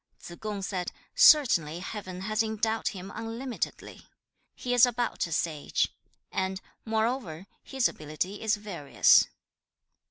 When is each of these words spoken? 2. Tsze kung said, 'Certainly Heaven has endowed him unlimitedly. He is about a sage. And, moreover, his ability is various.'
2. 0.23 0.33
Tsze 0.35 0.41
kung 0.41 0.61
said, 0.63 0.91
'Certainly 1.13 1.77
Heaven 1.77 2.21
has 2.21 2.41
endowed 2.41 2.87
him 2.87 3.11
unlimitedly. 3.13 4.07
He 4.55 4.73
is 4.73 4.83
about 4.87 5.27
a 5.27 5.31
sage. 5.31 5.95
And, 6.31 6.59
moreover, 6.85 7.45
his 7.61 7.87
ability 7.87 8.41
is 8.41 8.55
various.' 8.55 9.27